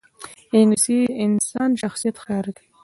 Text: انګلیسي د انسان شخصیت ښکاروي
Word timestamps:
انګلیسي 0.57 0.97
د 1.07 1.11
انسان 1.25 1.69
شخصیت 1.81 2.15
ښکاروي 2.21 2.65